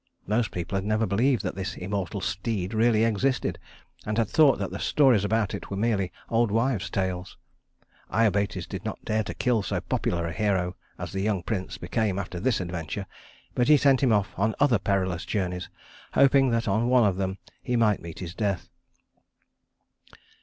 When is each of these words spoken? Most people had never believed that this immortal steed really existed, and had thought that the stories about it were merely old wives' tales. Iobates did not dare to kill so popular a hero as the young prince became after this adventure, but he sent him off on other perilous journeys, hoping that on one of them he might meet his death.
Most 0.25 0.49
people 0.49 0.75
had 0.75 0.83
never 0.83 1.05
believed 1.05 1.43
that 1.43 1.53
this 1.53 1.77
immortal 1.77 2.21
steed 2.21 2.73
really 2.73 3.03
existed, 3.03 3.59
and 4.03 4.17
had 4.17 4.27
thought 4.29 4.57
that 4.57 4.71
the 4.71 4.79
stories 4.79 5.23
about 5.23 5.53
it 5.53 5.69
were 5.69 5.77
merely 5.77 6.11
old 6.27 6.49
wives' 6.49 6.89
tales. 6.89 7.37
Iobates 8.09 8.67
did 8.67 8.83
not 8.83 9.05
dare 9.05 9.21
to 9.21 9.35
kill 9.35 9.61
so 9.61 9.79
popular 9.79 10.25
a 10.25 10.31
hero 10.33 10.75
as 10.97 11.11
the 11.11 11.21
young 11.21 11.43
prince 11.43 11.77
became 11.77 12.17
after 12.17 12.39
this 12.39 12.59
adventure, 12.59 13.05
but 13.53 13.67
he 13.67 13.77
sent 13.77 14.01
him 14.01 14.11
off 14.11 14.33
on 14.37 14.55
other 14.59 14.79
perilous 14.79 15.23
journeys, 15.23 15.69
hoping 16.13 16.49
that 16.49 16.67
on 16.67 16.89
one 16.89 17.03
of 17.03 17.17
them 17.17 17.37
he 17.61 17.75
might 17.75 18.01
meet 18.01 18.17
his 18.17 18.33
death. 18.33 18.69